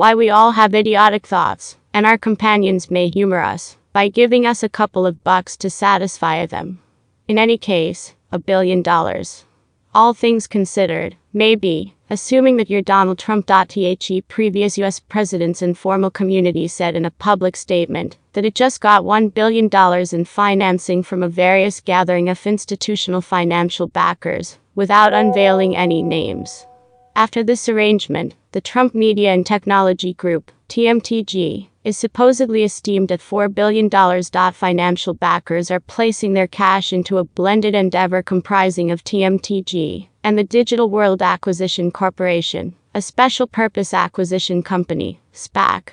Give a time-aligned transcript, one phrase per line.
[0.00, 4.62] why we all have idiotic thoughts, and our companions may humor us by giving us
[4.62, 6.80] a couple of bucks to satisfy them.
[7.28, 9.44] In any case, a billion dollars.
[9.94, 13.46] All things considered, maybe, assuming that your Donald Trump.
[13.46, 19.02] The previous US president's informal community said in a public statement that it just got
[19.02, 19.68] $1 billion
[20.14, 26.64] in financing from a various gathering of institutional financial backers, without unveiling any names.
[27.16, 33.54] After this arrangement, the Trump Media and Technology Group, TMTG, is supposedly esteemed at $4
[33.54, 33.90] billion.
[34.52, 40.44] Financial backers are placing their cash into a blended endeavor comprising of TMTG and the
[40.44, 45.90] Digital World Acquisition Corporation, a special purpose acquisition company, SPAC.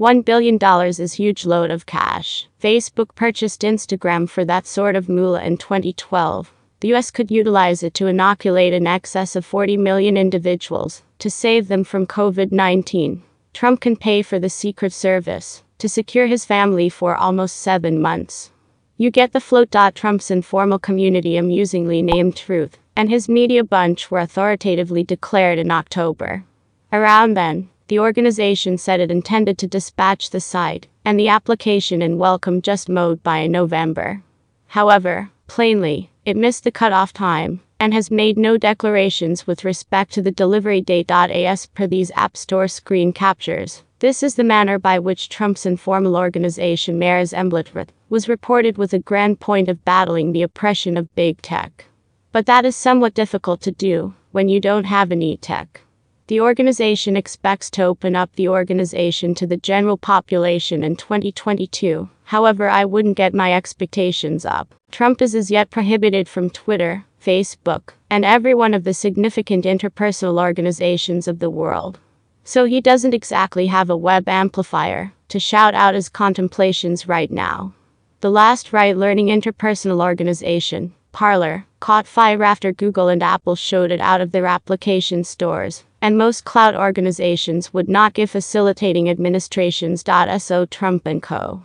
[0.00, 2.48] $1 billion is huge load of cash.
[2.62, 6.52] Facebook purchased Instagram for that sort of moolah in 2012.
[6.80, 11.66] The US could utilize it to inoculate an excess of 40 million individuals to save
[11.66, 13.22] them from COVID 19.
[13.52, 18.52] Trump can pay for the Secret Service to secure his family for almost seven months.
[18.96, 19.72] You get the float.
[19.94, 26.44] Trump's informal community, amusingly named Truth, and his media bunch were authoritatively declared in October.
[26.92, 32.18] Around then, the organization said it intended to dispatch the site and the application in
[32.18, 34.22] welcome just mode by November.
[34.68, 40.20] However, plainly, it missed the cutoff time and has made no declarations with respect to
[40.20, 41.10] the delivery date.
[41.10, 46.16] As per these App Store screen captures, this is the manner by which Trump's informal
[46.16, 51.14] organization may resemble Truth was reported with a grand point of battling the oppression of
[51.14, 51.86] big tech.
[52.30, 55.80] But that is somewhat difficult to do when you don't have any tech.
[56.26, 62.10] The organization expects to open up the organization to the general population in 2022.
[62.28, 64.74] However, I wouldn't get my expectations up.
[64.90, 70.38] Trump is as yet prohibited from Twitter, Facebook, and every one of the significant interpersonal
[70.38, 71.98] organizations of the world.
[72.44, 77.72] So he doesn't exactly have a web amplifier to shout out his contemplations right now.
[78.20, 84.02] The last right learning interpersonal organization, Parler, caught fire after Google and Apple showed it
[84.02, 90.04] out of their application stores, and most cloud organizations would not give facilitating administrations.
[90.42, 91.62] So Trump and Co.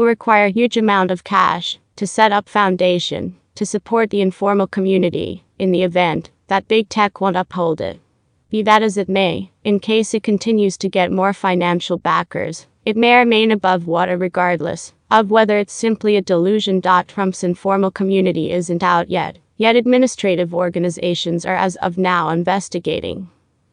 [0.00, 5.44] will require huge amount of cash to set up foundation to support the informal community
[5.58, 8.00] in the event that big tech won't uphold it.
[8.48, 12.96] Be that as it may, in case it continues to get more financial backers, it
[12.96, 16.80] may remain above water regardless of whether it's simply a delusion.
[16.80, 23.28] Trump's informal community isn't out yet, yet administrative organizations are as of now investigating.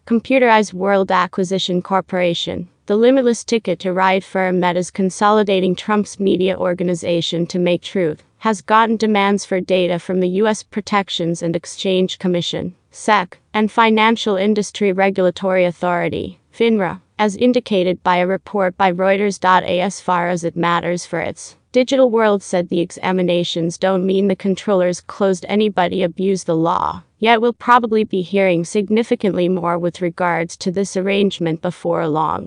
[0.07, 7.45] Computerized World Acquisition Corporation, the limitless ticket to ride firm is consolidating Trump's media organization
[7.47, 10.63] to make truth, has gotten demands for data from the U.S.
[10.63, 18.25] Protections and Exchange Commission, SEC, and Financial Industry Regulatory Authority, FINRA, as indicated by a
[18.25, 19.44] report by Reuters.
[19.44, 24.38] As far as it matters for its digital world said the examinations don't mean the
[24.38, 27.03] controllers closed anybody abused the law.
[27.19, 32.45] Yet we'll probably be hearing significantly more with regards to this arrangement before long.